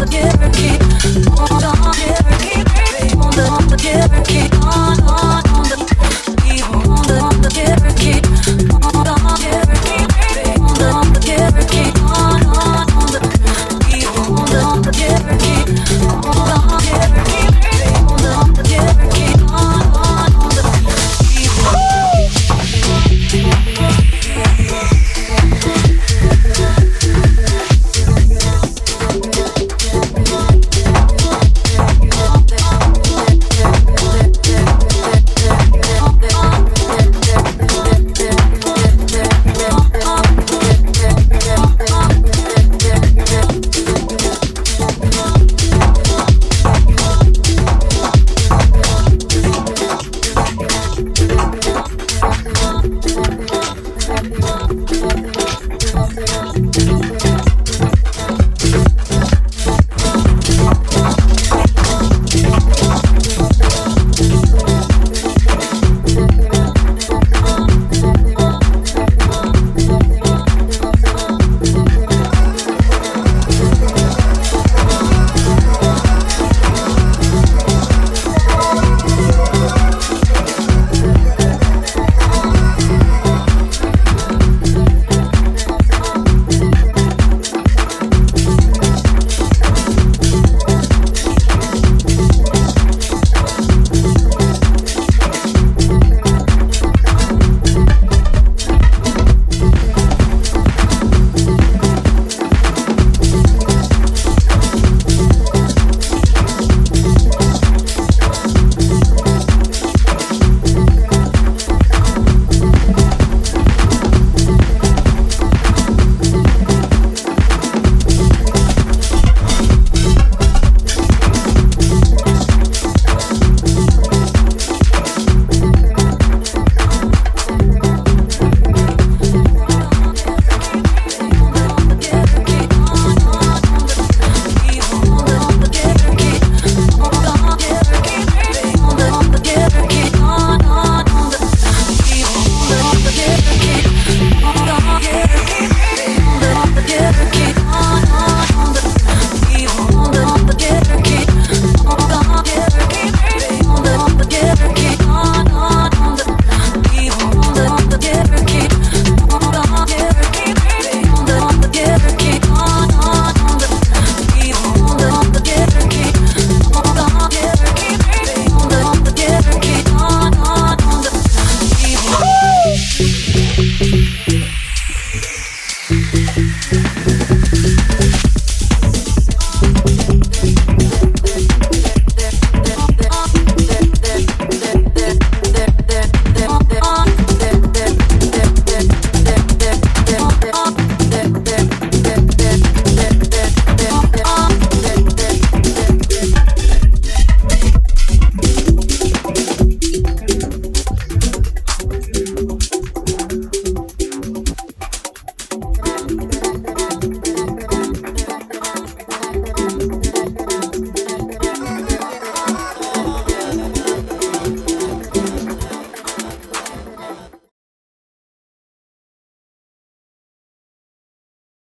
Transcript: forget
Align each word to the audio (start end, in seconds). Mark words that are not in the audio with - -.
forget 0.00 0.37